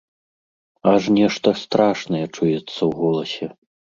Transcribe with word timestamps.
Аж 0.93 1.03
нешта 1.17 1.53
страшнае 1.65 2.23
чуецца 2.35 2.75
ў 2.89 2.91
голасе. 3.05 3.47